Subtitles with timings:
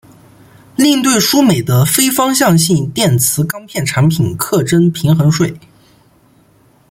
[0.77, 5.55] 另对输美的非方向性电磁钢片产品课征平衡税。